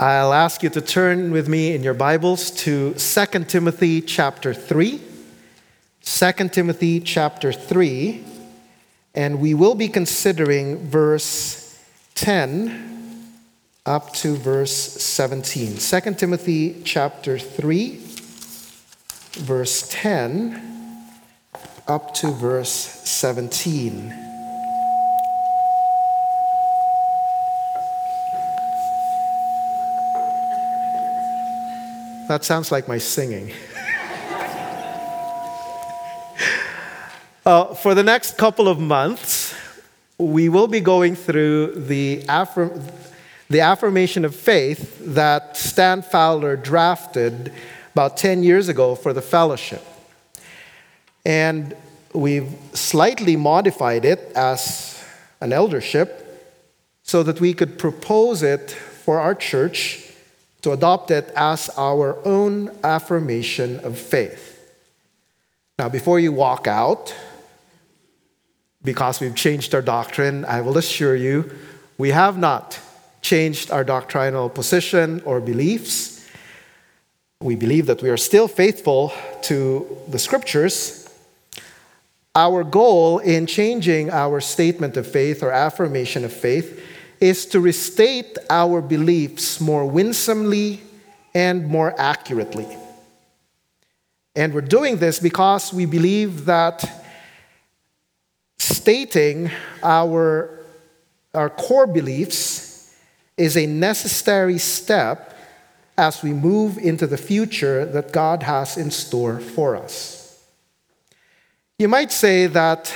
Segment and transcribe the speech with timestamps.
[0.00, 5.02] I'll ask you to turn with me in your Bibles to 2 Timothy chapter 3.
[6.04, 8.24] 2 Timothy chapter 3,
[9.16, 11.82] and we will be considering verse
[12.14, 13.40] 10
[13.86, 15.78] up to verse 17.
[15.78, 18.00] 2 Timothy chapter 3,
[19.32, 21.10] verse 10
[21.88, 24.27] up to verse 17.
[32.28, 33.52] That sounds like my singing.
[37.46, 39.54] uh, for the next couple of months,
[40.18, 42.82] we will be going through the, affirm-
[43.48, 47.50] the affirmation of faith that Stan Fowler drafted
[47.94, 49.82] about 10 years ago for the fellowship.
[51.24, 51.74] And
[52.12, 55.02] we've slightly modified it as
[55.40, 56.26] an eldership
[57.04, 60.07] so that we could propose it for our church
[60.62, 64.54] to adopt it as our own affirmation of faith.
[65.78, 67.14] Now, before you walk out,
[68.82, 71.50] because we've changed our doctrine, I will assure you
[71.98, 72.78] we have not
[73.22, 76.24] changed our doctrinal position or beliefs.
[77.40, 79.12] We believe that we are still faithful
[79.42, 81.08] to the scriptures.
[82.34, 86.84] Our goal in changing our statement of faith or affirmation of faith
[87.20, 90.80] is to restate our beliefs more winsomely
[91.34, 92.66] and more accurately.
[94.34, 97.04] And we're doing this because we believe that
[98.58, 99.50] stating
[99.82, 100.64] our,
[101.34, 102.94] our core beliefs
[103.36, 105.36] is a necessary step
[105.96, 110.44] as we move into the future that God has in store for us.
[111.78, 112.94] You might say that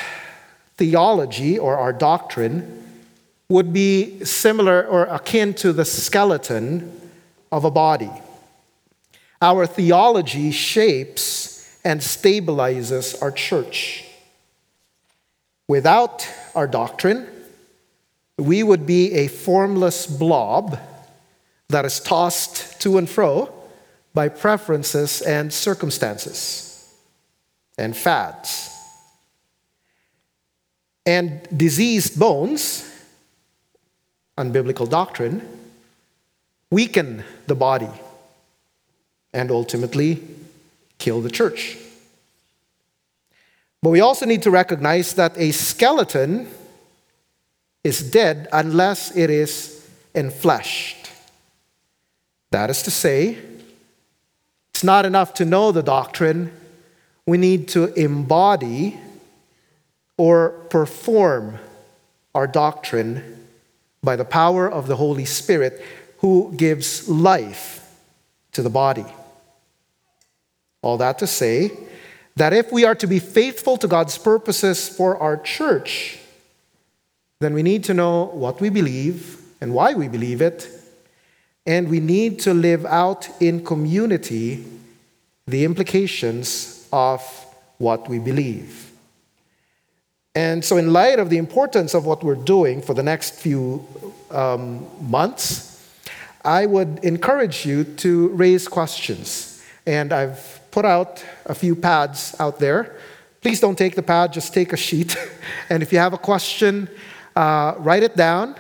[0.77, 2.82] theology or our doctrine
[3.53, 6.91] would be similar or akin to the skeleton
[7.53, 8.11] of a body.
[9.43, 14.07] Our theology shapes and stabilizes our church.
[15.69, 17.29] Without our doctrine,
[18.39, 20.79] we would be a formless blob
[21.69, 23.53] that is tossed to and fro
[24.15, 26.91] by preferences and circumstances
[27.77, 28.71] and fads.
[31.05, 32.89] And diseased bones
[34.39, 35.47] unbiblical doctrine
[36.71, 37.91] weaken the body
[39.33, 40.23] and ultimately
[40.99, 41.77] kill the church.
[43.83, 46.49] But we also need to recognize that a skeleton
[47.83, 51.11] is dead unless it is enfleshed.
[52.53, 53.39] That is to say,
[54.71, 56.53] it's not enough to know the doctrine,
[57.27, 58.99] we need to embody
[60.17, 61.59] or perform
[62.35, 63.42] our doctrine
[64.03, 65.85] by the power of the Holy Spirit
[66.19, 67.81] who gives life
[68.53, 69.07] to the body.
[70.83, 71.71] All that to say
[72.37, 76.19] that if we are to be faithful to God's purposes for our church,
[77.41, 80.69] then we need to know what we believe and why we believe it,
[81.67, 84.65] and we need to live out in community
[85.47, 87.23] the implications of
[87.79, 88.92] what we believe.
[90.35, 93.87] And so, in light of the importance of what we're doing for the next few
[94.31, 95.79] um, months,
[96.45, 99.63] I would encourage you to raise questions.
[99.87, 102.97] And I've put out a few pads out there.
[103.43, 105.17] Please don't take the pad, just take a sheet.
[105.69, 106.89] and if you have a question,
[107.37, 108.57] uh, write it down.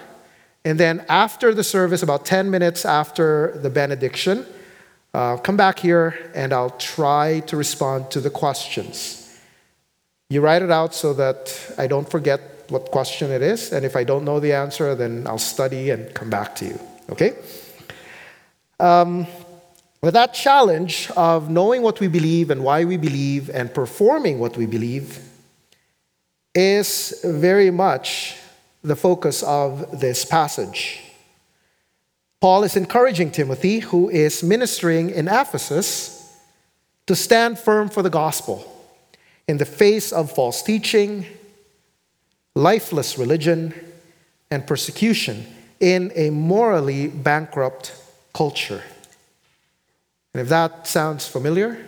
[0.65, 4.47] And then after the service, about 10 minutes after the benediction,
[5.15, 9.22] uh, come back here and I'll try to respond to the questions.
[10.33, 13.71] You write it out so that I don't forget what question it is.
[13.71, 16.81] And if I don't know the answer, then I'll study and come back to you.
[17.11, 17.35] Okay?
[18.81, 19.27] Um,
[20.01, 24.57] with that challenge of knowing what we believe and why we believe and performing what
[24.57, 25.19] we believe
[26.55, 28.39] is very much
[28.83, 30.99] the focus of this passage.
[32.41, 36.35] Paul is encouraging Timothy, who is ministering in Ephesus,
[37.07, 38.72] to stand firm for the gospel
[39.49, 41.27] in the face of false teaching,
[42.55, 43.75] lifeless religion,
[44.51, 45.47] and persecution
[45.81, 47.95] in a morally bankrupt
[48.33, 48.83] culture.
[50.35, 51.85] And if that sounds familiar,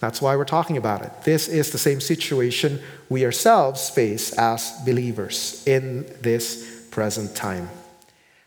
[0.00, 1.12] that's why we're talking about it.
[1.24, 7.68] This is the same situation we ourselves face as believers in this present time.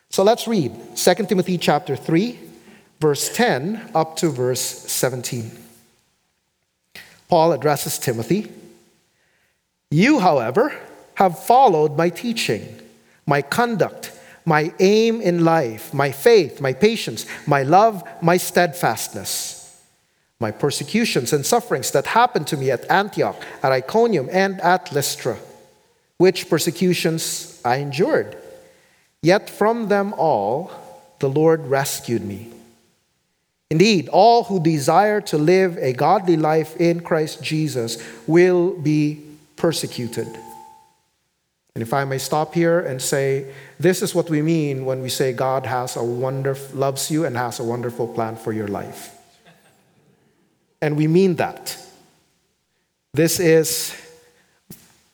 [0.10, 2.40] So let's read 2 Timothy chapter 3
[3.02, 5.61] verse 10 up to verse 17.
[7.32, 8.52] Paul addresses Timothy.
[9.90, 10.78] You, however,
[11.16, 12.78] have followed my teaching,
[13.26, 14.12] my conduct,
[14.44, 19.82] my aim in life, my faith, my patience, my love, my steadfastness,
[20.42, 25.38] my persecutions and sufferings that happened to me at Antioch, at Iconium, and at Lystra,
[26.18, 28.36] which persecutions I endured.
[29.24, 30.70] Yet from them all
[31.20, 32.52] the Lord rescued me.
[33.72, 39.24] Indeed, all who desire to live a godly life in Christ Jesus will be
[39.56, 40.28] persecuted.
[41.74, 45.08] And if I may stop here and say, this is what we mean when we
[45.08, 49.16] say God has a wonderful, loves you and has a wonderful plan for your life.
[50.82, 51.78] And we mean that.
[53.14, 53.96] This is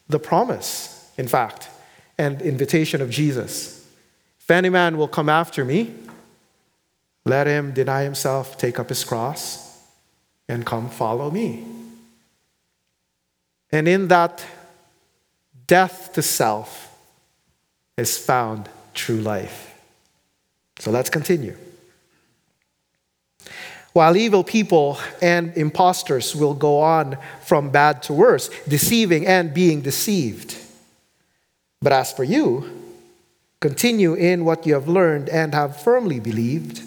[0.09, 1.69] the promise, in fact,
[2.17, 3.87] and invitation of Jesus.
[4.39, 5.93] If any man will come after me,
[7.27, 9.77] let him deny himself, take up his cross,
[10.47, 11.65] and come follow me.
[13.71, 14.43] And in that
[15.67, 16.89] death to self
[17.97, 19.75] is found true life.
[20.79, 21.57] So let's continue.
[23.91, 29.81] While evil people and impostors will go on from bad to worse, deceiving and being
[29.81, 30.55] deceived.
[31.81, 32.69] But as for you,
[33.59, 36.86] continue in what you have learned and have firmly believed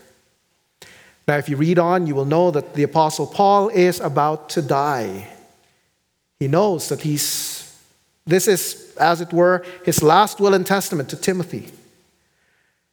[1.27, 4.61] Now, if you read on, you will know that the Apostle Paul is about to
[4.61, 5.27] die.
[6.39, 7.79] He knows that he's,
[8.25, 11.71] this is, as it were, his last will and testament to Timothy.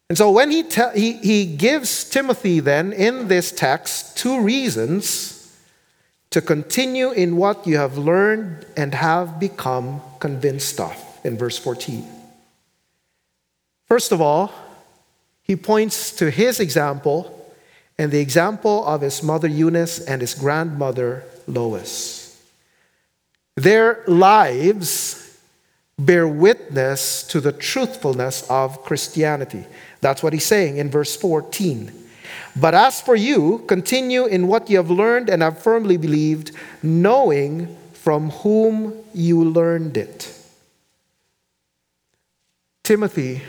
[0.09, 5.57] And so when he, te- he, he gives Timothy, then, in this text, two reasons
[6.31, 12.07] to continue in what you have learned and have become convinced of, in verse 14.
[13.87, 14.53] First of all,
[15.43, 17.38] he points to his example
[17.99, 22.41] and the example of his mother Eunice and his grandmother Lois.
[23.57, 25.37] Their lives
[25.99, 29.67] bear witness to the truthfulness of Christianity.
[30.01, 31.93] That's what he's saying in verse 14.
[32.55, 36.53] But as for you, continue in what you have learned and have firmly believed,
[36.83, 40.35] knowing from whom you learned it.
[42.85, 43.43] Timothy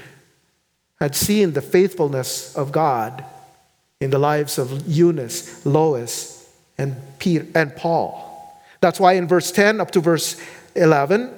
[0.99, 3.23] had seen the faithfulness of God
[3.99, 8.25] in the lives of Eunice, Lois, and, Peter, and Paul.
[8.81, 10.39] That's why in verse 10 up to verse
[10.75, 11.33] 11,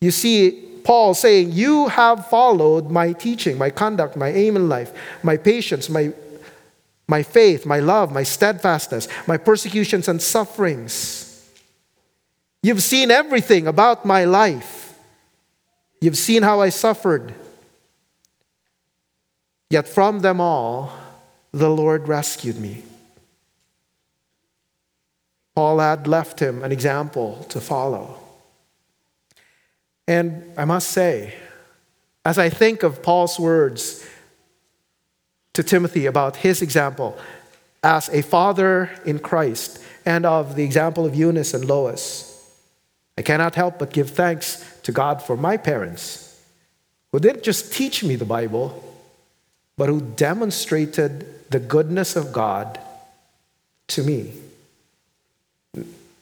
[0.00, 4.92] you see Paul saying, You have followed my teaching, my conduct, my aim in life,
[5.22, 6.12] my patience, my,
[7.06, 11.24] my faith, my love, my steadfastness, my persecutions and sufferings.
[12.62, 14.98] You've seen everything about my life.
[16.00, 17.34] You've seen how I suffered.
[19.70, 20.92] Yet from them all,
[21.52, 22.82] the Lord rescued me.
[25.54, 28.18] Paul had left him an example to follow.
[30.06, 31.34] And I must say,
[32.24, 34.06] as I think of Paul's words
[35.54, 37.18] to Timothy about his example
[37.82, 42.24] as a father in Christ and of the example of Eunice and Lois,
[43.16, 46.40] I cannot help but give thanks to God for my parents
[47.10, 48.84] who didn't just teach me the Bible,
[49.76, 52.78] but who demonstrated the goodness of God
[53.88, 54.32] to me.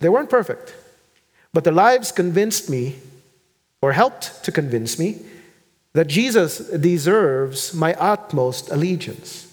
[0.00, 0.75] They weren't perfect,
[1.52, 2.97] but their lives convinced me,
[3.80, 5.18] or helped to convince me,
[5.95, 9.47] that Jesus deserves my utmost allegiance.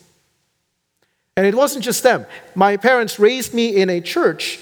[1.38, 2.26] And it wasn't just them.
[2.54, 4.60] My parents raised me in a church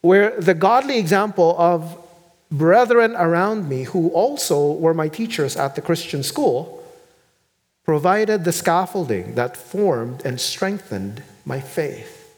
[0.00, 1.98] where the godly example of
[2.50, 6.83] brethren around me, who also were my teachers at the Christian school,
[7.84, 12.34] provided the scaffolding that formed and strengthened my faith.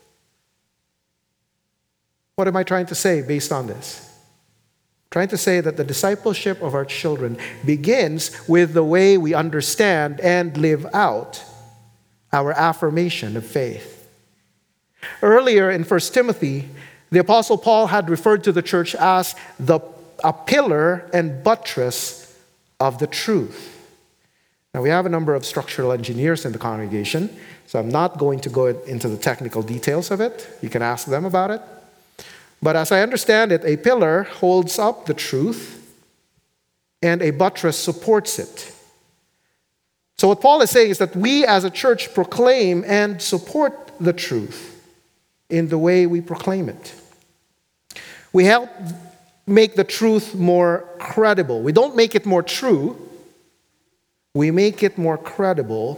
[2.35, 4.07] What am I trying to say based on this?
[5.11, 10.21] trying to say that the discipleship of our children begins with the way we understand
[10.21, 11.43] and live out
[12.33, 14.11] our affirmation of faith.
[15.23, 16.69] Earlier in 1 Timothy,
[17.11, 19.81] the Apostle Paul had referred to the church as the,
[20.23, 22.37] a pillar and buttress
[22.81, 23.76] of the truth.
[24.77, 27.35] Now, we have a number of structural engineers in the congregation,
[27.67, 30.47] so I'm not going to go into the technical details of it.
[30.61, 31.63] You can ask them about it.
[32.61, 35.97] But as I understand it, a pillar holds up the truth
[37.01, 38.71] and a buttress supports it.
[40.19, 44.13] So, what Paul is saying is that we as a church proclaim and support the
[44.13, 44.79] truth
[45.49, 46.95] in the way we proclaim it.
[48.31, 48.69] We help
[49.47, 51.63] make the truth more credible.
[51.63, 53.06] We don't make it more true,
[54.37, 55.97] we make it more credible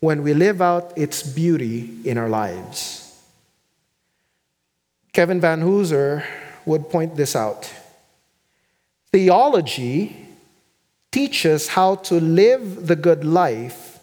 [0.00, 3.16] when we live out its beauty in our lives.
[5.12, 6.24] Kevin Vanhoozer
[6.66, 7.72] would point this out.
[9.12, 10.26] Theology
[11.12, 14.00] teaches how to live the good life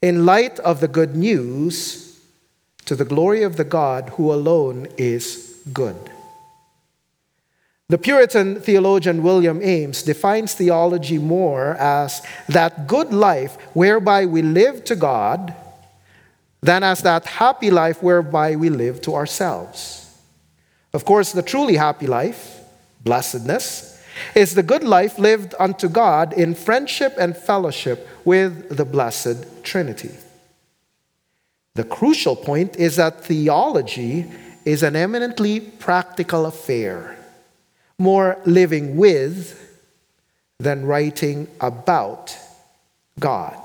[0.00, 2.20] in light of the good news
[2.84, 5.98] to the glory of the God who alone is good.
[7.92, 14.82] The Puritan theologian William Ames defines theology more as that good life whereby we live
[14.84, 15.54] to God
[16.62, 20.10] than as that happy life whereby we live to ourselves.
[20.94, 22.60] Of course, the truly happy life,
[23.04, 24.02] blessedness,
[24.34, 30.14] is the good life lived unto God in friendship and fellowship with the blessed Trinity.
[31.74, 34.30] The crucial point is that theology
[34.64, 37.18] is an eminently practical affair,
[38.02, 39.58] more living with
[40.58, 42.36] than writing about
[43.20, 43.56] God.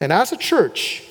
[0.00, 1.04] And as a church,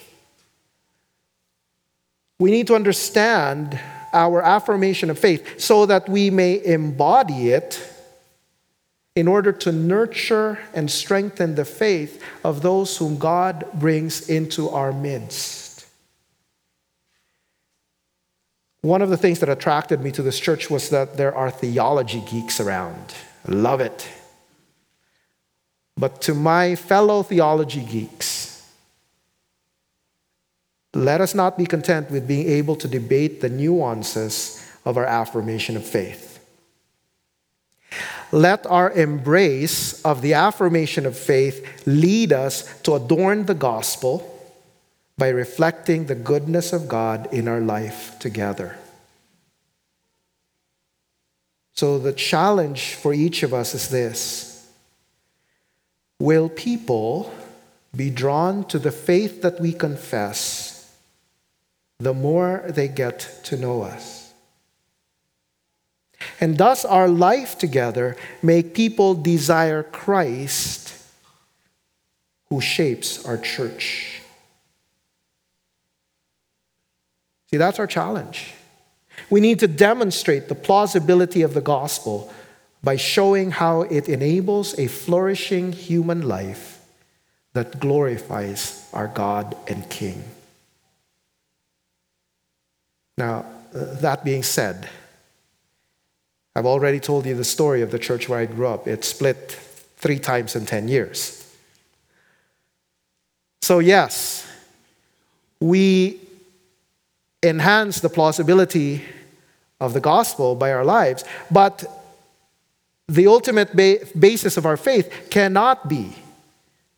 [2.39, 3.79] we need to understand
[4.12, 7.82] our affirmation of faith so that we may embody it
[9.15, 14.91] in order to nurture and strengthen the faith of those whom God brings into our
[14.91, 15.65] midst.
[18.86, 22.22] One of the things that attracted me to this church was that there are theology
[22.22, 23.15] geeks around.
[23.48, 24.08] Love it.
[25.98, 28.63] But to my fellow theology geeks,
[30.94, 35.75] let us not be content with being able to debate the nuances of our affirmation
[35.75, 36.38] of faith.
[38.32, 44.35] Let our embrace of the affirmation of faith lead us to adorn the gospel
[45.18, 48.78] by reflecting the goodness of God in our life together.
[51.74, 54.70] So, the challenge for each of us is this
[56.20, 57.34] Will people
[57.96, 60.76] be drawn to the faith that we confess?
[62.00, 64.34] the more they get to know us.
[66.40, 70.94] And thus, our life together make people desire Christ
[72.50, 74.15] who shapes our church.
[77.56, 78.54] See, that's our challenge.
[79.30, 82.34] We need to demonstrate the plausibility of the gospel
[82.84, 86.82] by showing how it enables a flourishing human life
[87.54, 90.22] that glorifies our God and King.
[93.18, 94.90] Now, uh, that being said,
[96.58, 98.86] I've already told you the story of the church where I grew up.
[98.86, 99.58] It split
[99.96, 101.56] three times in 10 years.
[103.62, 104.46] So, yes,
[105.62, 106.20] we
[107.48, 109.04] enhance the plausibility
[109.80, 111.84] of the gospel by our lives, but
[113.08, 116.16] the ultimate ba- basis of our faith cannot be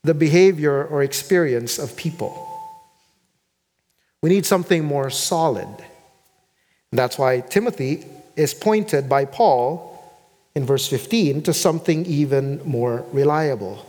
[0.04, 2.44] the behavior or experience of people.
[4.22, 5.68] We need something more solid.
[6.92, 9.94] That's why Timothy is pointed by Paul
[10.56, 13.86] in verse 15 to something even more reliable.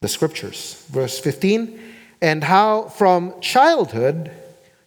[0.00, 0.84] The scriptures.
[0.90, 1.80] Verse 15,
[2.20, 4.30] and how from childhood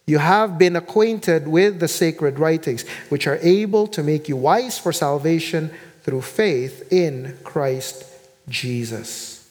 [0.06, 4.78] you have been acquainted with the sacred writings, which are able to make you wise
[4.78, 5.70] for salvation
[6.02, 8.04] through faith in Christ
[8.48, 9.48] Jesus.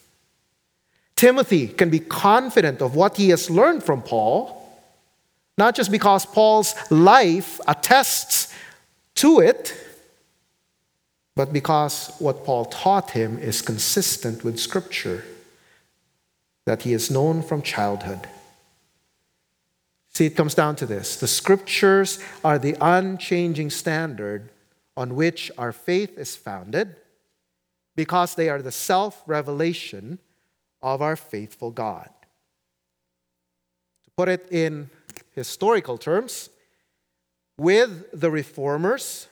[1.16, 4.62] Timothy can be confident of what he has learned from Paul
[5.62, 8.54] not just because Paul's life attests
[9.16, 9.76] to it,
[11.36, 15.24] but because what Paul taught him is consistent with Scripture
[16.66, 18.28] that he is known from childhood.
[20.10, 24.50] See, it comes down to this the Scriptures are the unchanging standard
[24.98, 26.96] on which our faith is founded
[27.96, 30.20] because they are the self revelation
[30.82, 32.10] of our faithful God.
[34.04, 34.90] To put it in
[35.34, 36.50] historical terms,
[37.58, 39.28] with the reformers,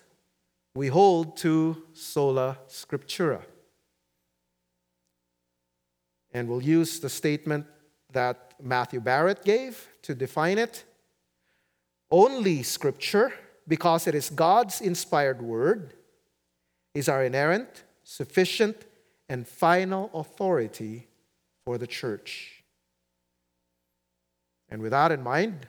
[0.76, 3.42] we hold to sola scriptura.
[6.34, 7.66] And we'll use the statement
[8.12, 10.84] that Matthew Barrett gave to define it.
[12.12, 13.34] Only scripture,
[13.68, 15.94] because it is God's inspired word,
[16.94, 18.86] is our inerrant, sufficient,
[19.28, 21.08] and final authority
[21.64, 22.64] for the church.
[24.70, 25.68] And with that in mind,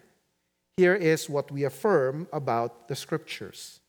[0.77, 3.81] here is what we affirm about the scriptures.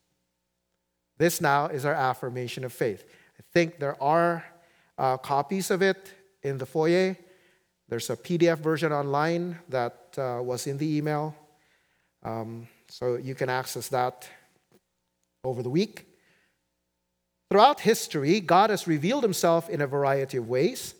[1.17, 3.05] This now is our affirmation of faith.
[3.39, 4.43] I think there are
[4.97, 7.17] uh, copies of it in the foyer.
[7.89, 11.35] There's a PDF version online that uh, was in the email.
[12.23, 14.27] Um, so you can access that
[15.43, 16.07] over the week.
[17.49, 20.95] Throughout history, God has revealed himself in a variety of ways,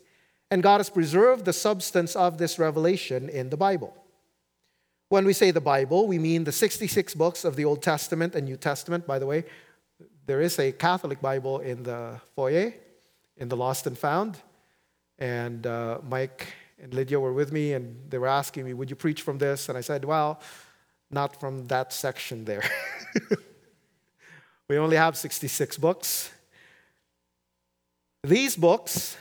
[0.50, 3.96] and God has preserved the substance of this revelation in the Bible.
[5.08, 8.46] When we say the Bible, we mean the 66 books of the Old Testament and
[8.46, 9.06] New Testament.
[9.06, 9.44] By the way,
[10.26, 12.74] there is a Catholic Bible in the foyer,
[13.36, 14.36] in the Lost and Found.
[15.22, 16.52] And uh, Mike
[16.82, 19.68] and Lydia were with me, and they were asking me, Would you preach from this?
[19.68, 20.40] And I said, Well,
[21.12, 22.64] not from that section there.
[24.68, 26.32] we only have 66 books.
[28.24, 29.16] These books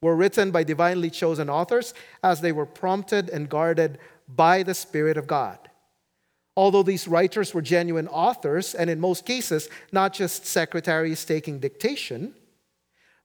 [0.00, 5.16] were written by divinely chosen authors as they were prompted and guarded by the Spirit
[5.16, 5.58] of God.
[6.56, 12.34] Although these writers were genuine authors, and in most cases, not just secretaries taking dictation,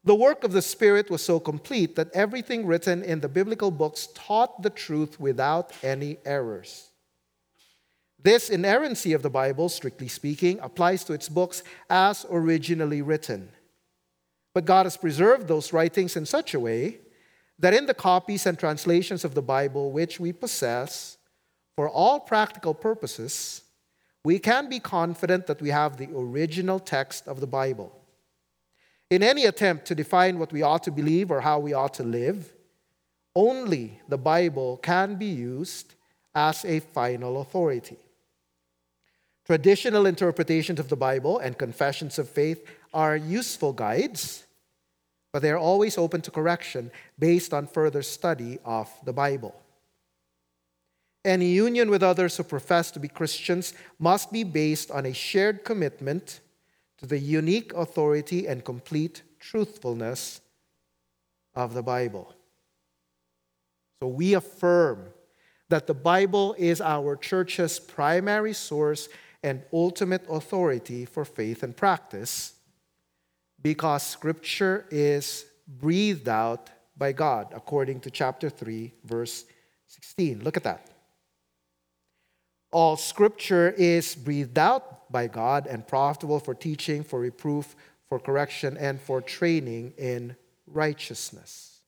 [0.06, 4.08] the work of the Spirit was so complete that everything written in the biblical books
[4.14, 6.92] taught the truth without any errors.
[8.22, 13.50] This inerrancy of the Bible, strictly speaking, applies to its books as originally written.
[14.54, 17.00] But God has preserved those writings in such a way
[17.58, 21.18] that in the copies and translations of the Bible which we possess,
[21.76, 23.64] for all practical purposes,
[24.24, 28.05] we can be confident that we have the original text of the Bible.
[29.10, 32.04] In any attempt to define what we ought to believe or how we ought to
[32.04, 32.54] live,
[33.36, 35.94] only the Bible can be used
[36.34, 37.98] as a final authority.
[39.46, 44.46] Traditional interpretations of the Bible and confessions of faith are useful guides
[45.36, 49.54] but they are always open to correction based on further study of the Bible.
[51.26, 55.66] Any union with others who profess to be Christians must be based on a shared
[55.66, 56.40] commitment
[56.98, 60.42] to the unique authority and complete truthfulness
[61.54, 62.34] of the Bible.
[64.02, 65.08] So we affirm
[65.70, 69.10] that the Bible is our church's primary source
[69.44, 72.54] and ultimate authority for faith and practice
[73.62, 79.46] because Scripture is breathed out by God, according to chapter 3, verse
[79.88, 80.44] 16.
[80.44, 80.90] Look at that.
[82.72, 87.76] All Scripture is breathed out by God and profitable for teaching, for reproof,
[88.08, 90.36] for correction, and for training in
[90.68, 91.80] righteousness.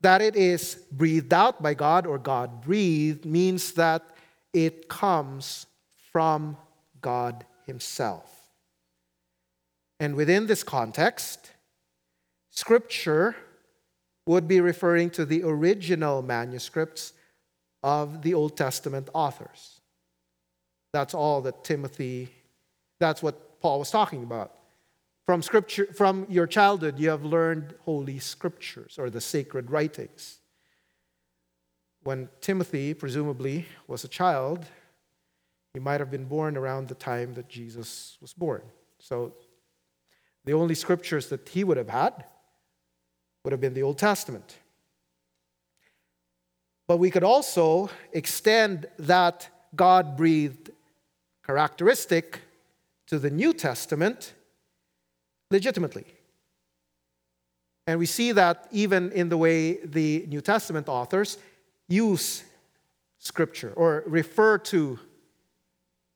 [0.00, 4.02] That it is breathed out by God or God breathed means that
[4.52, 5.66] it comes
[6.12, 6.56] from
[7.00, 8.34] God Himself.
[10.00, 11.50] And within this context,
[12.50, 13.36] Scripture
[14.26, 17.12] would be referring to the original manuscripts
[17.82, 19.77] of the Old Testament authors.
[20.92, 22.30] That's all that Timothy,
[22.98, 24.54] that's what Paul was talking about.
[25.26, 30.38] From scripture, from your childhood, you have learned holy scriptures or the sacred writings.
[32.02, 34.64] When Timothy, presumably, was a child,
[35.74, 38.62] he might have been born around the time that Jesus was born.
[38.98, 39.34] So
[40.44, 42.24] the only scriptures that he would have had
[43.44, 44.56] would have been the Old Testament.
[46.86, 50.70] But we could also extend that God breathed
[51.48, 52.40] characteristic
[53.06, 54.34] to the New Testament
[55.50, 56.04] legitimately.
[57.86, 61.38] And we see that even in the way the New Testament authors
[61.88, 62.44] use
[63.18, 64.98] Scripture or refer to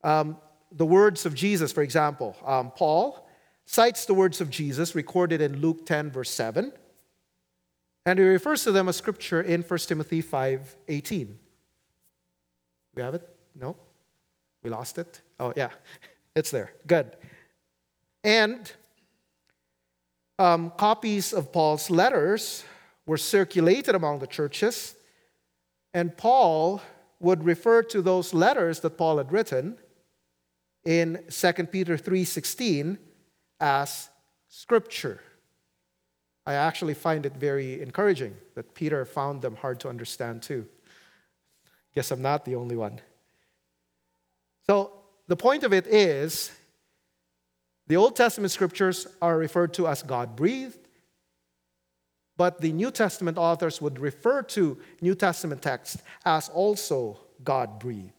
[0.04, 0.36] um,
[0.70, 2.36] the words of Jesus, for example.
[2.44, 3.26] Um, Paul
[3.64, 6.72] cites the words of Jesus recorded in Luke 10, verse 7,
[8.04, 11.38] and he refers to them as scripture in 1 Timothy 5 18.
[12.94, 13.28] We have it?
[13.54, 13.76] No?
[14.62, 15.20] We lost it?
[15.40, 15.70] Oh, yeah,
[16.36, 16.72] it's there.
[16.86, 17.16] Good.
[18.24, 18.70] And
[20.38, 22.64] um, copies of Paul's letters
[23.06, 24.94] were circulated among the churches,
[25.92, 26.80] and Paul
[27.20, 29.78] would refer to those letters that Paul had written
[30.84, 32.98] in 2 Peter 3:16
[33.60, 34.08] as
[34.48, 35.20] Scripture.
[36.44, 40.66] I actually find it very encouraging that Peter found them hard to understand too.
[41.94, 43.00] Guess I'm not the only one.
[44.68, 44.92] So,
[45.28, 46.50] the point of it is
[47.86, 50.78] the Old Testament scriptures are referred to as God breathed,
[52.36, 58.12] but the New Testament authors would refer to New Testament text as also God breathed,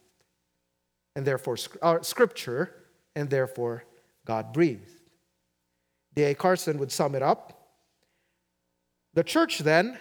[1.16, 2.74] and therefore uh, scripture,
[3.16, 3.84] and therefore
[4.24, 4.90] God breathed.
[6.14, 6.34] D.A.
[6.34, 7.64] Carson would sum it up.
[9.14, 9.98] The church then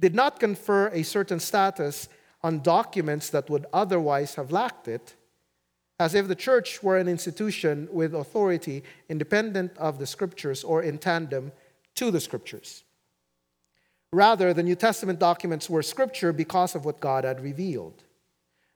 [0.00, 2.08] did not confer a certain status
[2.42, 5.14] on documents that would otherwise have lacked it,
[6.00, 10.98] as if the church were an institution with authority independent of the scriptures or in
[10.98, 11.52] tandem
[11.94, 12.82] to the scriptures.
[14.12, 18.04] Rather, the New Testament documents were scripture because of what God had revealed.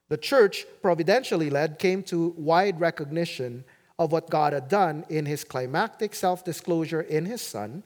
[0.08, 3.64] The church, providentially led, came to wide recognition
[3.98, 7.82] of what God had done in his climactic self disclosure in his Son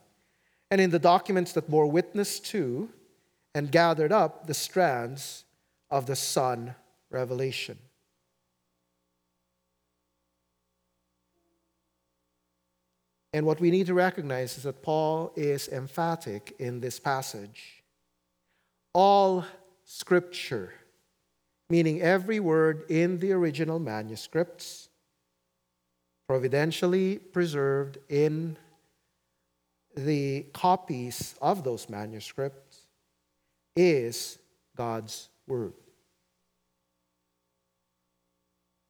[0.70, 2.90] and in the documents that bore witness to
[3.54, 5.44] and gathered up the strands
[5.90, 6.74] of the Son
[7.10, 7.78] revelation.
[13.32, 17.82] And what we need to recognize is that Paul is emphatic in this passage.
[18.92, 19.44] All
[19.84, 20.72] scripture,
[21.70, 24.90] meaning every word in the original manuscripts,
[26.28, 28.58] providentially preserved in
[29.96, 32.80] the copies of those manuscripts,
[33.74, 34.38] is
[34.76, 35.72] God's word.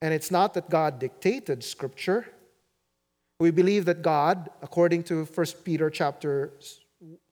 [0.01, 2.27] And it's not that God dictated scripture
[3.43, 6.53] we believe that God, according to 1 Peter chapter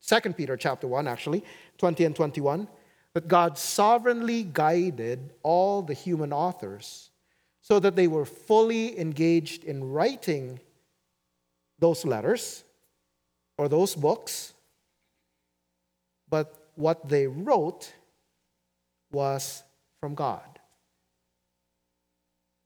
[0.05, 1.45] 2 Peter chapter 1 actually,
[1.79, 2.67] 20 and 21,
[3.15, 7.11] that God sovereignly guided all the human authors
[7.61, 10.59] so that they were fully engaged in writing
[11.79, 12.65] those letters
[13.57, 14.53] or those books,
[16.29, 17.93] but what they wrote
[19.13, 19.63] was
[20.01, 20.59] from God.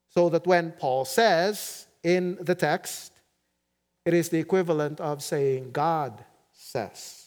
[0.08, 3.13] So that when Paul says in the text,
[4.04, 7.24] it is the equivalent of saying, God says.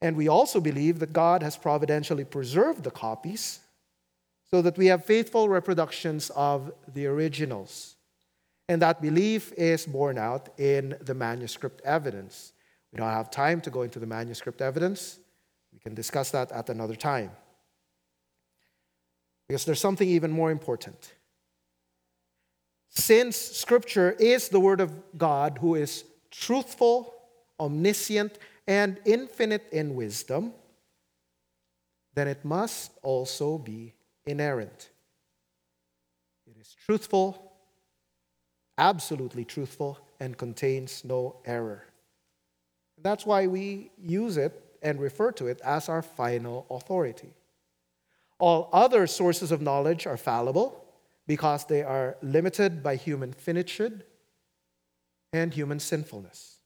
[0.00, 3.60] And we also believe that God has providentially preserved the copies
[4.50, 7.96] so that we have faithful reproductions of the originals.
[8.68, 12.52] And that belief is borne out in the manuscript evidence.
[12.92, 15.18] We don't have time to go into the manuscript evidence.
[15.72, 17.30] We can discuss that at another time.
[19.48, 21.12] Because there's something even more important.
[22.94, 27.12] Since Scripture is the Word of God who is truthful,
[27.58, 30.52] omniscient, and infinite in wisdom,
[32.14, 33.94] then it must also be
[34.26, 34.90] inerrant.
[36.46, 37.52] It is truthful,
[38.78, 41.84] absolutely truthful, and contains no error.
[43.02, 47.34] That's why we use it and refer to it as our final authority.
[48.38, 50.83] All other sources of knowledge are fallible
[51.26, 54.04] because they are limited by human finitude
[55.32, 56.58] and human sinfulness.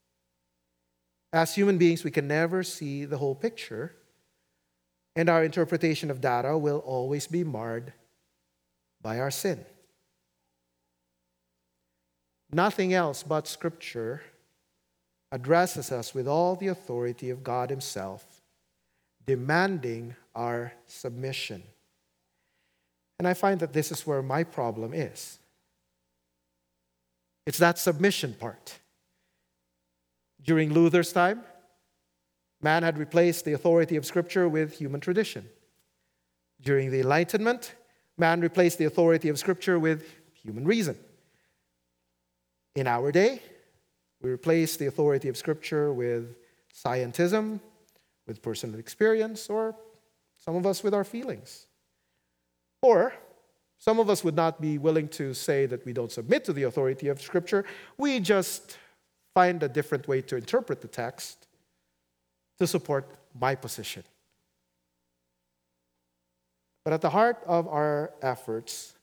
[1.32, 3.94] As human beings, we can never see the whole picture,
[5.14, 7.92] and our interpretation of data will always be marred
[9.02, 9.64] by our sin.
[12.50, 14.22] Nothing else but Scripture
[15.30, 18.40] addresses us with all the authority of God Himself,
[19.26, 21.62] demanding our submission.
[23.18, 25.38] And I find that this is where my problem is.
[27.46, 28.78] It's that submission part.
[30.42, 31.42] During Luther's time,
[32.62, 35.48] man had replaced the authority of Scripture with human tradition.
[36.60, 37.74] During the Enlightenment,
[38.16, 40.04] man replaced the authority of Scripture with
[40.34, 40.96] human reason.
[42.76, 43.40] In our day,
[44.20, 46.36] we replace the authority of Scripture with
[46.74, 47.60] scientism,
[48.26, 49.74] with personal experience, or
[50.36, 51.67] some of us with our feelings.
[52.82, 53.12] Or
[53.78, 56.64] some of us would not be willing to say that we don't submit to the
[56.64, 57.64] authority of Scripture.
[57.96, 58.76] We just
[59.34, 61.46] find a different way to interpret the text
[62.58, 64.02] to support my position.
[66.84, 68.94] But at the heart of our efforts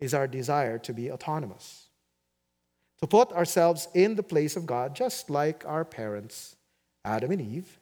[0.00, 1.86] is our desire to be autonomous,
[3.00, 6.56] to put ourselves in the place of God, just like our parents,
[7.04, 7.78] Adam and Eve,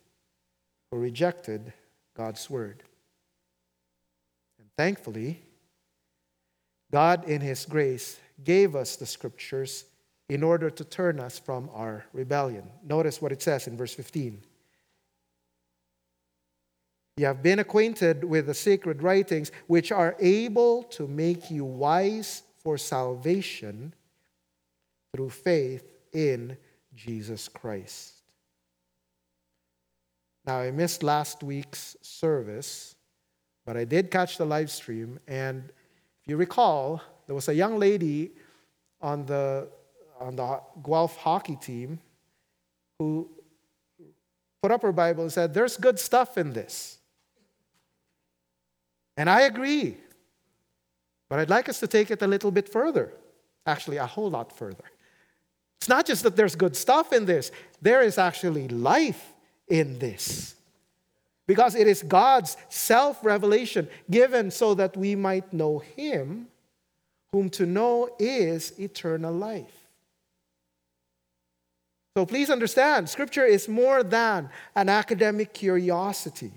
[0.91, 1.73] who rejected
[2.17, 2.85] God's word.
[4.77, 5.43] Thankfully,
[6.93, 9.85] God, in His grace, gave us the scriptures
[10.29, 12.65] in order to turn us from our rebellion.
[12.83, 14.43] Notice what it says in verse 15.
[17.17, 22.43] You have been acquainted with the sacred writings, which are able to make you wise
[22.59, 23.95] for salvation
[25.15, 26.57] through faith in
[26.95, 28.15] Jesus Christ.
[30.45, 32.94] Now, I missed last week's service
[33.65, 35.73] but I did catch the live stream, and
[36.23, 38.33] if you recall, there was a young lady
[39.01, 39.69] on the,
[40.21, 41.99] on the Guelph hockey team
[42.99, 43.29] who
[44.63, 46.99] put up her Bible and said, There's good stuff in this.
[49.17, 49.97] And I agree.
[51.29, 53.13] But I'd like us to take it a little bit further.
[53.67, 54.85] Actually, a whole lot further.
[55.77, 57.51] It's not just that there's good stuff in this,
[57.83, 59.35] there is actually life
[59.69, 60.54] in this.
[61.47, 66.49] Because it is God's self revelation given so that we might know Him,
[67.33, 69.85] whom to know is eternal life.
[72.17, 76.53] So please understand, Scripture is more than an academic curiosity.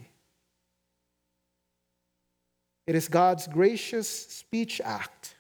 [2.86, 5.36] It is God's gracious speech act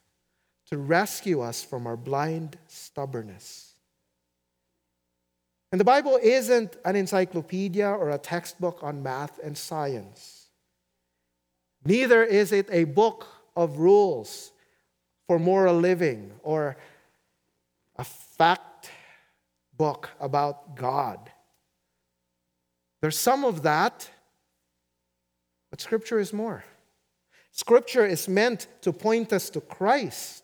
[0.70, 3.67] to rescue us from our blind stubbornness.
[5.72, 10.48] And the Bible isn't an encyclopedia or a textbook on math and science.
[11.84, 14.52] Neither is it a book of rules
[15.28, 16.78] for moral living or
[17.98, 18.92] a fact
[19.76, 21.32] book about God.
[23.02, 24.10] There's some of that,
[25.70, 26.64] but Scripture is more.
[27.52, 30.44] Scripture is meant to point us to Christ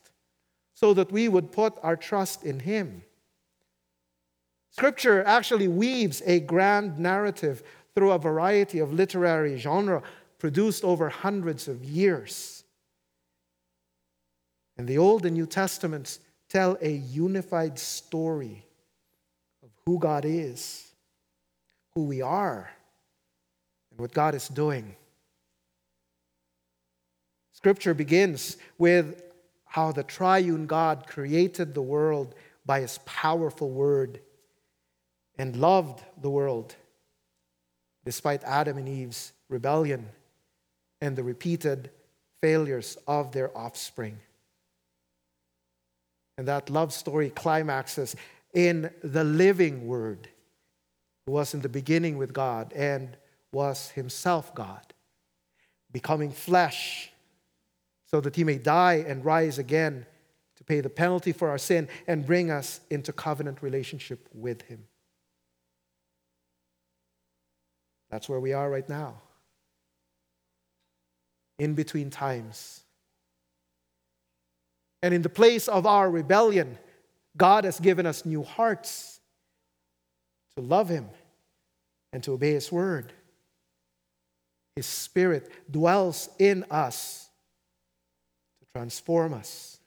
[0.73, 3.03] so that we would put our trust in Him.
[4.73, 7.61] Scripture actually weaves a grand narrative
[7.93, 10.01] through a variety of literary genre
[10.39, 12.63] produced over hundreds of years.
[14.75, 18.65] And the Old and New Testaments tell a unified story
[19.61, 20.91] of who God is,
[21.93, 22.71] who we are,
[23.91, 24.95] and what God is doing.
[27.51, 29.21] Scripture begins with
[29.65, 32.33] how the triune God created the world
[32.65, 34.19] by his powerful word
[35.37, 36.75] and loved the world
[38.05, 40.09] despite Adam and Eve's rebellion
[41.01, 41.89] and the repeated
[42.41, 44.19] failures of their offspring.
[46.37, 48.15] And that love story climaxes
[48.53, 50.27] in the living Word,
[51.25, 53.15] who was in the beginning with God and
[53.51, 54.93] was himself God,
[55.91, 57.11] becoming flesh
[58.09, 60.05] so that he may die and rise again
[60.57, 64.85] to pay the penalty for our sin and bring us into covenant relationship with him.
[68.13, 69.15] That's where we are right now.
[71.57, 72.81] In between times.
[75.01, 76.77] And in the place of our rebellion,
[77.35, 79.19] God has given us new hearts
[80.55, 81.09] to love Him
[82.11, 83.11] and to obey His word.
[84.75, 87.27] His Spirit dwells in us
[88.59, 89.79] to transform us,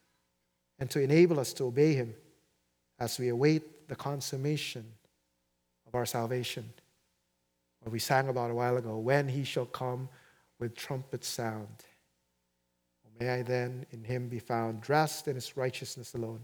[0.81, 2.13] and to enable us to obey Him
[2.99, 4.85] as we await the consummation
[5.87, 6.73] of our salvation.
[7.87, 10.09] What we sang about a while ago when He shall come
[10.59, 11.85] with trumpet sound.
[13.21, 16.41] May I then in Him be found, dressed in His righteousness alone,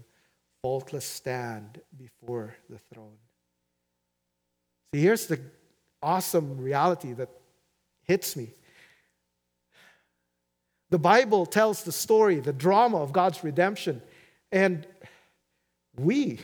[0.61, 3.17] faultless stand before the throne.
[4.93, 5.41] See, here's the
[6.01, 7.27] awesome reality that
[8.03, 8.53] hits me.
[10.91, 14.01] The Bible tells the story, the drama of God's redemption.
[14.49, 14.87] And
[15.97, 16.39] we,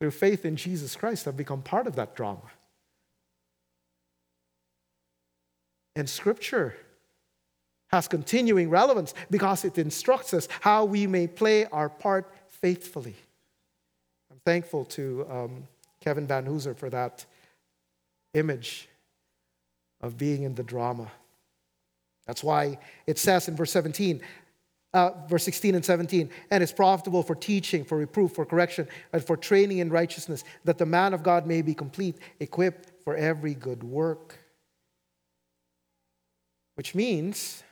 [0.00, 2.50] through faith in Jesus Christ, have become part of that drama.
[5.96, 6.76] And Scripture
[7.88, 13.16] has continuing relevance because it instructs us how we may play our part faithfully.
[14.30, 15.64] I'm thankful to um,
[16.00, 17.24] Kevin Vanhoozer for that
[18.34, 18.88] image
[20.00, 21.10] of being in the drama.
[22.26, 24.20] That's why it says in verse 17,
[24.94, 29.24] uh, verse 16 and 17, and it's profitable for teaching, for reproof, for correction, and
[29.24, 33.54] for training in righteousness, that the man of God may be complete, equipped for every
[33.54, 34.38] good work.
[36.74, 37.62] Which means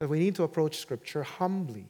[0.00, 1.88] that we need to approach Scripture humbly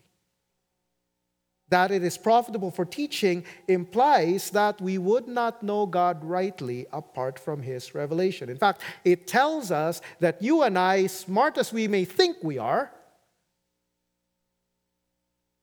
[1.71, 7.39] that it is profitable for teaching implies that we would not know God rightly apart
[7.39, 8.49] from His revelation.
[8.49, 12.59] In fact, it tells us that you and I, smart as we may think we
[12.59, 12.91] are,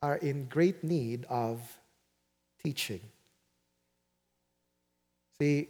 [0.06, 1.60] are in great need of
[2.64, 3.02] teaching.
[5.40, 5.68] See,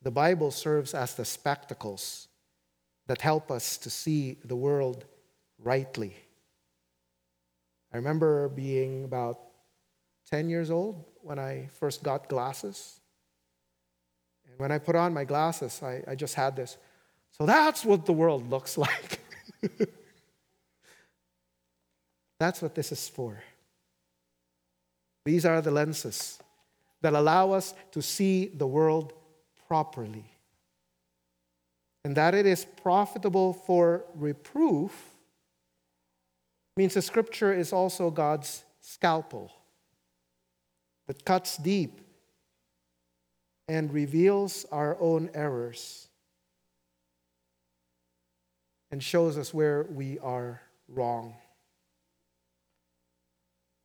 [0.00, 2.28] the Bible serves as the spectacles
[3.08, 5.04] that help us to see the world
[5.58, 6.14] rightly.
[7.92, 9.38] I remember being about
[10.30, 13.00] 10 years old when I first got glasses.
[14.46, 16.78] And when I put on my glasses, I, I just had this.
[17.32, 19.18] So that's what the world looks like.
[22.38, 23.42] that's what this is for.
[25.24, 26.38] These are the lenses
[27.00, 29.12] that allow us to see the world
[29.68, 30.24] properly.
[32.04, 34.92] And that it is profitable for reproof
[36.76, 39.52] means the scripture is also God's scalpel
[41.06, 42.00] that cuts deep
[43.68, 46.08] and reveals our own errors
[48.90, 51.34] and shows us where we are wrong.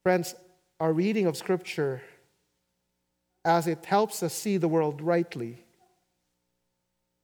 [0.03, 0.35] Friends,
[0.79, 2.01] our reading of Scripture,
[3.43, 5.63] as it helps us see the world rightly,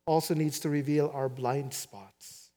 [0.06, 2.50] also needs to reveal our blind spots.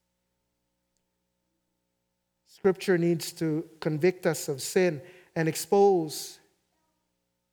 [2.47, 5.01] Scripture needs to convict us of sin
[5.35, 6.39] and expose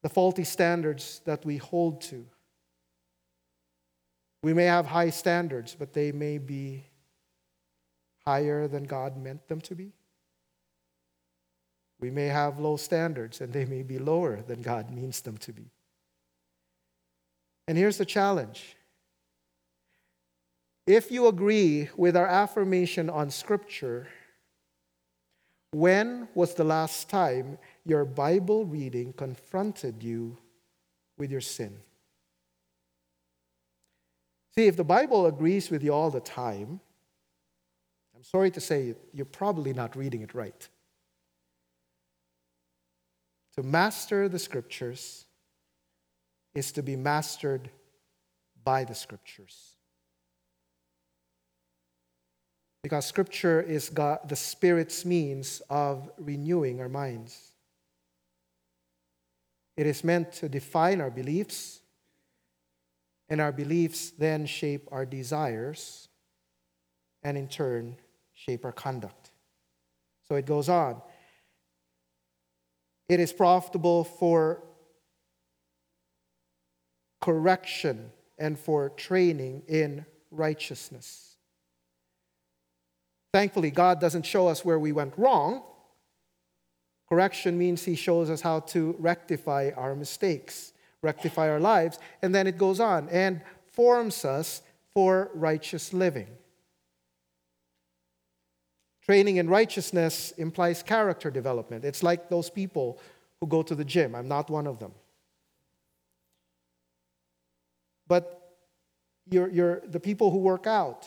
[0.02, 2.24] the faulty standards that we hold to.
[4.42, 6.84] We may have high standards, but they may be
[8.24, 9.92] higher than God meant them to be.
[12.00, 15.52] We may have low standards, and they may be lower than God means them to
[15.52, 15.70] be.
[17.66, 18.76] And here's the challenge
[20.86, 24.06] if you agree with our affirmation on Scripture,
[25.72, 30.36] when was the last time your Bible reading confronted you
[31.16, 31.78] with your sin?
[34.54, 36.80] See, if the Bible agrees with you all the time,
[38.14, 40.68] I'm sorry to say you're probably not reading it right.
[43.56, 45.26] To master the Scriptures
[46.54, 47.70] is to be mastered
[48.64, 49.74] by the Scriptures.
[52.84, 57.52] because Scripture is God, the Spirit's means of renewing our minds.
[59.78, 61.80] It is meant to define our beliefs,
[63.30, 66.08] and our beliefs then shape our desires,
[67.22, 67.96] and in turn,
[68.34, 69.30] shape our conduct.
[70.28, 71.00] So it goes on.
[73.08, 74.62] It is profitable for
[77.20, 81.36] correction and for training in righteousness.
[83.32, 85.62] Thankfully, God doesn't show us where we went wrong.
[87.08, 92.46] Correction means He shows us how to rectify our mistakes, rectify our lives, and then
[92.46, 93.40] it goes on and
[93.72, 94.62] forms us
[94.94, 96.28] for righteous living.
[99.04, 101.84] Training in righteousness implies character development.
[101.84, 102.98] It's like those people
[103.40, 104.14] who go to the gym.
[104.14, 104.92] I'm not one of them.
[108.08, 108.56] But
[109.30, 111.06] you're, you're, the people who work out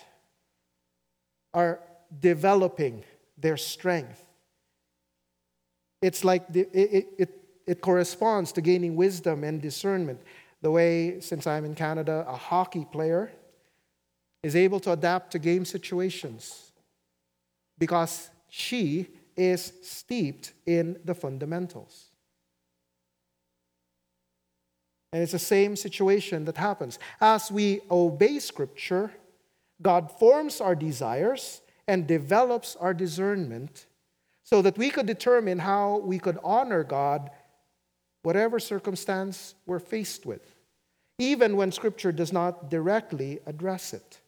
[1.56, 1.80] are
[2.20, 3.04] developing
[3.36, 4.24] their strength.
[6.04, 7.30] It's like the, it, it,
[7.66, 10.22] it corresponds to gaining wisdom and discernment.
[10.62, 13.32] The way, since I'm in Canada, a hockey player
[14.44, 16.67] is able to adapt to game situations
[17.78, 22.08] because she is steeped in the fundamentals.
[25.14, 27.00] And it's the same situation that happens.
[27.22, 29.12] As we obey Scripture,
[29.82, 33.86] God forms our desires and develops our discernment
[34.44, 37.30] so that we could determine how we could honor God
[38.24, 40.56] whatever circumstance we're faced with,
[41.18, 44.20] even when Scripture does not directly address it.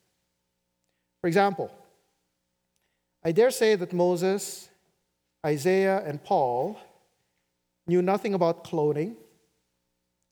[1.22, 1.72] For example,
[3.24, 4.70] I dare say that Moses,
[5.46, 6.80] Isaiah, and Paul
[7.88, 9.16] knew nothing about cloning,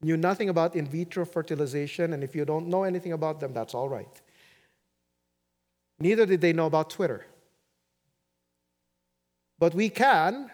[0.02, 3.74] knew nothing about in vitro fertilization, and if you don't know anything about them, that's
[3.74, 4.22] all right.
[6.00, 7.26] Neither did they know about Twitter.
[9.60, 10.52] But we can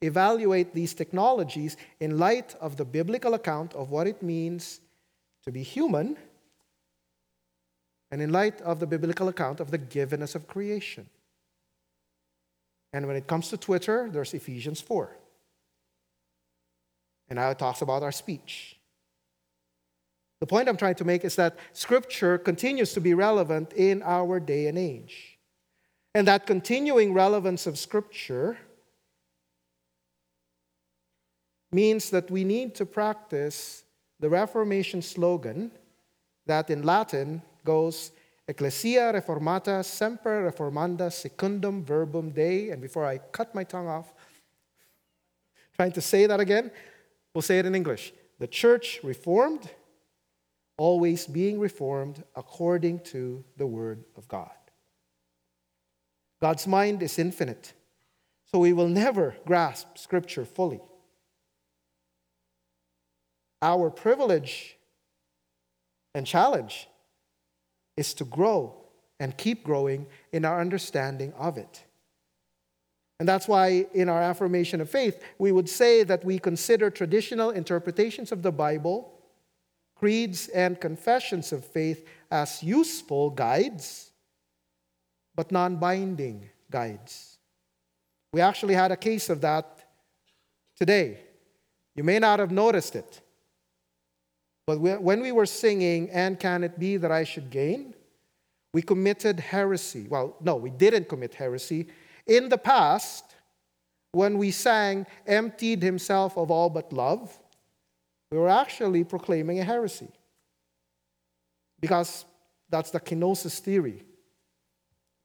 [0.00, 4.80] evaluate these technologies in light of the biblical account of what it means
[5.44, 6.16] to be human
[8.10, 11.06] and in light of the biblical account of the givenness of creation.
[12.92, 15.16] And when it comes to Twitter, there's Ephesians 4.
[17.28, 18.76] And now it talks about our speech.
[20.40, 24.40] The point I'm trying to make is that Scripture continues to be relevant in our
[24.40, 25.38] day and age.
[26.14, 28.58] And that continuing relevance of Scripture
[31.70, 33.84] means that we need to practice
[34.20, 35.70] the Reformation slogan
[36.46, 38.10] that in Latin goes
[38.48, 42.70] Ecclesia Reformata Semper Reformanda Secundum Verbum Dei.
[42.70, 44.12] And before I cut my tongue off,
[45.74, 46.70] trying to say that again,
[47.34, 48.12] we'll say it in English.
[48.38, 49.70] The church reformed
[50.76, 54.50] always being reformed according to the Word of God.
[56.40, 57.72] God's mind is infinite,
[58.50, 60.80] so we will never grasp Scripture fully.
[63.60, 64.76] Our privilege
[66.16, 66.88] and challenge
[67.96, 68.74] is to grow
[69.20, 71.84] and keep growing in our understanding of it.
[73.20, 77.50] And that's why, in our affirmation of faith, we would say that we consider traditional
[77.50, 79.12] interpretations of the Bible
[79.94, 84.10] creeds and confessions of faith as useful guides,
[85.36, 87.38] but non binding guides.
[88.32, 89.78] We actually had a case of that
[90.76, 91.20] today.
[91.94, 93.20] You may not have noticed it,
[94.66, 97.94] but when we were singing, And Can It Be That I Should Gain?
[98.74, 100.06] we committed heresy.
[100.08, 101.88] Well, no, we didn't commit heresy.
[102.26, 103.24] In the past,
[104.12, 107.38] when we sang, Emptied Himself of All But Love,
[108.30, 110.08] we were actually proclaiming a heresy.
[111.80, 112.24] Because
[112.70, 114.02] that's the kenosis theory.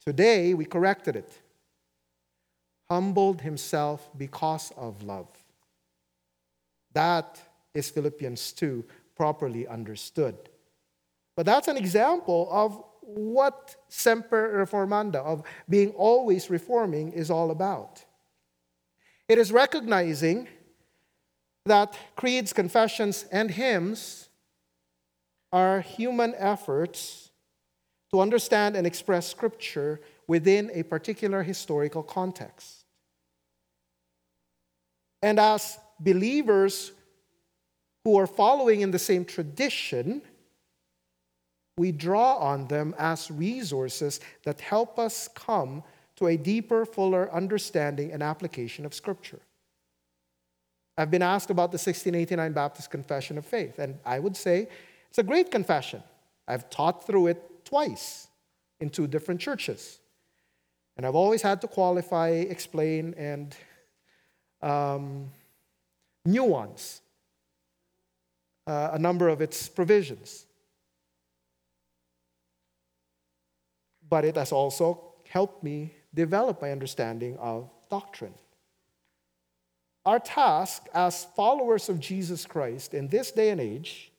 [0.06, 1.32] Today, we corrected it.
[2.90, 5.28] Humbled himself because of love.
[6.94, 7.40] That
[7.74, 8.84] is Philippians 2
[9.18, 10.38] properly understood.
[11.36, 18.04] But that's an example of what semper reformanda, of being always reforming, is all about.
[19.28, 20.48] It is recognizing
[21.66, 24.30] that creeds, confessions, and hymns
[25.52, 27.32] are human efforts
[28.12, 32.86] to understand and express Scripture within a particular historical context.
[35.22, 36.92] And as believers
[38.08, 40.22] who are following in the same tradition,
[41.78, 45.84] we draw on them as resources that help us come
[46.16, 49.42] to a deeper, fuller understanding and application of Scripture.
[50.98, 54.70] I've been asked about the 1689 Baptist Confession of Faith, and I would say
[55.10, 56.02] it's a great confession.
[56.48, 58.30] I've taught through it twice
[58.80, 60.00] in two different churches.
[60.96, 63.54] And I've always had to qualify, explain, and
[64.62, 65.30] um,
[66.26, 67.02] nuance
[68.68, 70.46] uh, a number of its provisions.
[74.08, 78.34] But it has also helped me develop my understanding of doctrine.
[80.06, 84.12] Our task as followers of Jesus Christ in this day and age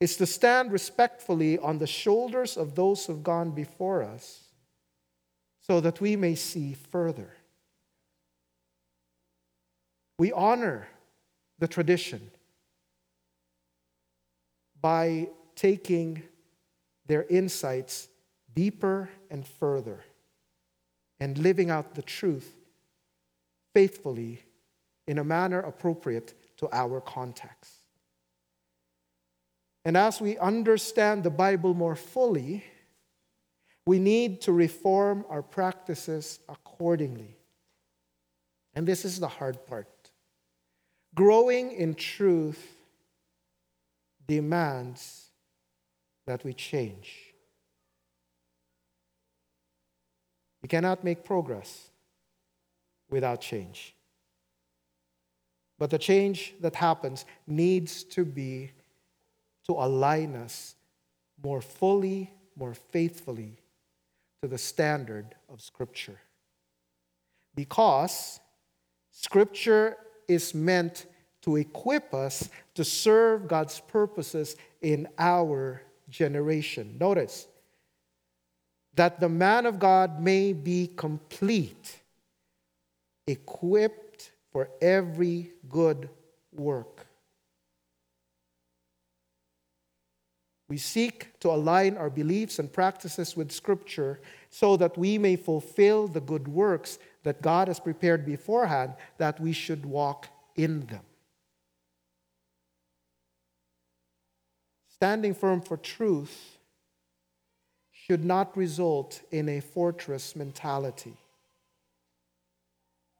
[0.00, 4.44] is to stand respectfully on the shoulders of those who've gone before us
[5.60, 7.30] so that we may see further.
[10.18, 10.88] We honor
[11.58, 12.30] the tradition
[14.80, 16.22] by taking
[17.06, 18.08] their insights
[18.54, 20.00] deeper and further
[21.18, 22.56] and living out the truth
[23.74, 24.42] faithfully
[25.06, 27.72] in a manner appropriate to our context.
[29.84, 32.64] And as we understand the Bible more fully,
[33.86, 37.36] we need to reform our practices accordingly.
[38.74, 39.88] And this is the hard part.
[41.14, 42.76] Growing in truth
[44.30, 45.30] demands
[46.24, 47.34] that we change.
[50.62, 51.90] You cannot make progress
[53.10, 53.96] without change.
[55.80, 58.70] But the change that happens needs to be
[59.66, 60.76] to align us
[61.42, 63.58] more fully, more faithfully
[64.42, 66.20] to the standard of Scripture.
[67.56, 68.38] Because
[69.10, 69.96] Scripture
[70.28, 71.06] is meant
[71.42, 76.96] to equip us to serve God's purposes in our generation.
[76.98, 77.46] Notice
[78.94, 82.00] that the man of God may be complete,
[83.26, 86.10] equipped for every good
[86.52, 87.06] work.
[90.68, 94.20] We seek to align our beliefs and practices with Scripture
[94.50, 99.52] so that we may fulfill the good works that God has prepared beforehand that we
[99.52, 101.02] should walk in them.
[105.00, 106.58] Standing firm for truth
[107.90, 111.16] should not result in a fortress mentality.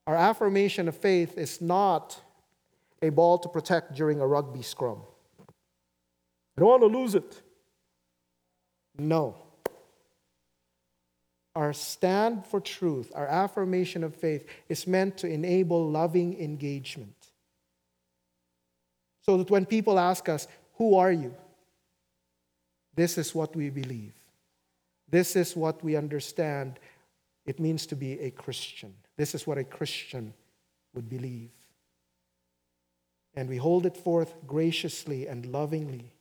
[0.07, 2.21] Our affirmation of faith is not
[3.01, 4.99] a ball to protect during a rugby scrum.
[5.39, 7.41] I don't want to lose it.
[8.99, 9.37] No.
[11.57, 17.29] Our stand for truth, our affirmation of faith, is meant to enable loving engagement.
[19.23, 21.35] So that when people ask us, Who are you?
[23.01, 24.13] This is what we believe.
[25.09, 26.79] This is what we understand
[27.47, 28.93] it means to be a Christian.
[29.17, 30.35] This is what a Christian
[30.93, 31.49] would believe.
[33.35, 36.13] And we hold it forth graciously and lovingly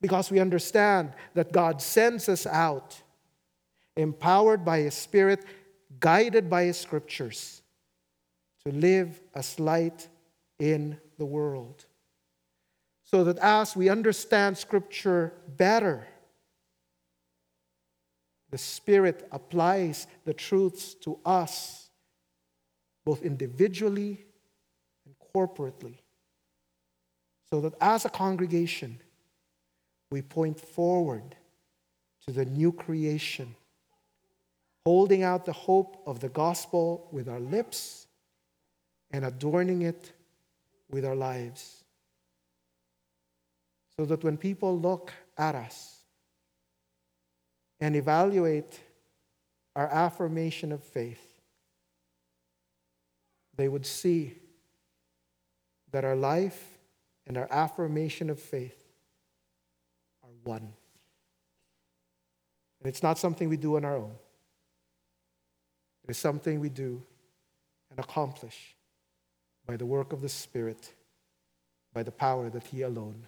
[0.00, 3.02] because we understand that God sends us out,
[3.96, 5.44] empowered by His Spirit,
[5.98, 7.60] guided by His scriptures,
[8.64, 10.06] to live as light
[10.60, 11.86] in the world.
[13.02, 16.06] So that as we understand Scripture better,
[18.50, 21.90] the Spirit applies the truths to us,
[23.04, 24.24] both individually
[25.06, 25.98] and corporately,
[27.50, 29.00] so that as a congregation,
[30.10, 31.36] we point forward
[32.26, 33.54] to the new creation,
[34.84, 38.06] holding out the hope of the gospel with our lips
[39.12, 40.12] and adorning it
[40.90, 41.84] with our lives.
[43.96, 45.99] So that when people look at us
[47.80, 48.78] and evaluate
[49.74, 51.40] our affirmation of faith,
[53.56, 54.34] they would see
[55.92, 56.78] that our life
[57.26, 58.82] and our affirmation of faith
[60.22, 60.72] are one.
[62.80, 64.14] And it's not something we do on our own,
[66.04, 67.02] it is something we do
[67.90, 68.74] and accomplish
[69.66, 70.92] by the work of the Spirit
[71.92, 73.26] by the power that He alone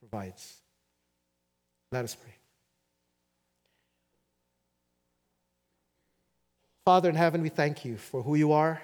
[0.00, 0.56] provides.
[1.92, 2.35] Let us pray.
[6.86, 8.80] Father in heaven, we thank you for who you are.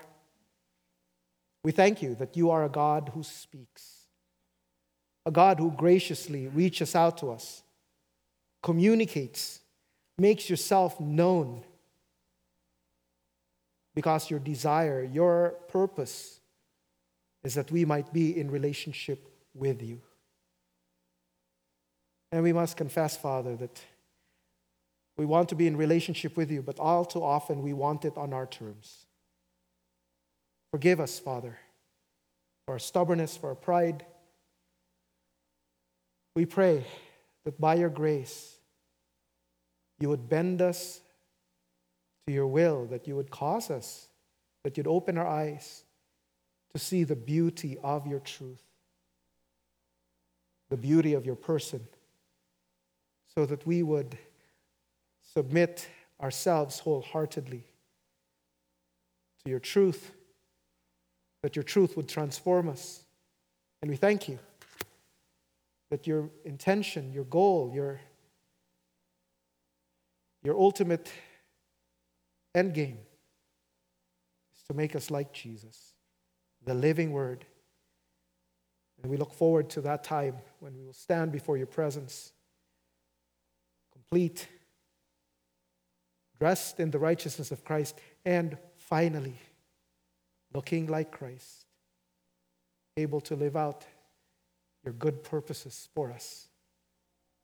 [1.62, 4.06] We thank you that you are a God who speaks,
[5.24, 7.62] a God who graciously reaches out to us,
[8.60, 9.60] communicates,
[10.18, 11.62] makes yourself known
[13.94, 16.40] because your desire, your purpose
[17.44, 20.00] is that we might be in relationship with you.
[22.32, 23.80] And we must confess, Father, that
[25.16, 28.16] we want to be in relationship with you, but all too often we want it
[28.16, 29.06] on our terms.
[30.70, 31.58] Forgive us, Father,
[32.64, 34.06] for our stubbornness, for our pride.
[36.34, 36.86] We pray
[37.44, 38.56] that by your grace,
[40.00, 41.00] you would bend us
[42.26, 44.08] to your will, that you would cause us,
[44.64, 45.84] that you'd open our eyes
[46.72, 48.62] to see the beauty of your truth,
[50.70, 51.86] the beauty of your person,
[53.36, 54.16] so that we would
[55.34, 55.88] submit
[56.20, 57.64] ourselves wholeheartedly
[59.44, 60.12] to your truth,
[61.42, 63.04] that your truth would transform us.
[63.80, 64.38] And we thank you
[65.90, 68.00] that your intention, your goal, your,
[70.42, 71.10] your ultimate
[72.54, 72.98] end game
[74.56, 75.94] is to make us like Jesus,
[76.64, 77.44] the living Word.
[79.02, 82.32] And we look forward to that time when we will stand before your presence,
[83.92, 84.46] complete,
[86.42, 89.38] dressed in the righteousness of Christ, and finally,
[90.52, 91.66] looking like Christ,
[92.96, 93.84] able to live out
[94.82, 96.48] your good purposes for us,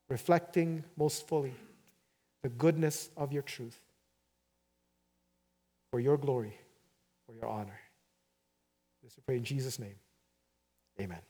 [0.09, 1.55] reflecting most fully
[2.43, 3.79] the goodness of your truth
[5.93, 6.59] for your glory,
[7.25, 7.79] for your honor.
[9.05, 9.95] This we pray in Jesus' name.
[11.01, 11.28] Amen.